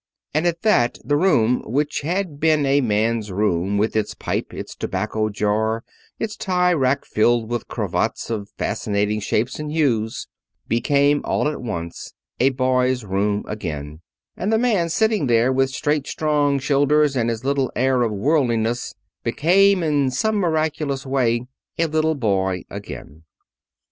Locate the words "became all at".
10.67-11.61